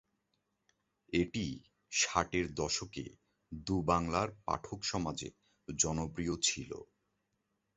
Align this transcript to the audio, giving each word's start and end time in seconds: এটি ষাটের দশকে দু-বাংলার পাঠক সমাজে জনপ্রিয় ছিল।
এটি 1.13 1.45
ষাটের 1.91 2.47
দশকে 2.53 3.05
দু-বাংলার 3.51 4.29
পাঠক 4.45 4.79
সমাজে 4.83 5.29
জনপ্রিয় 5.67 6.33
ছিল। 6.41 6.71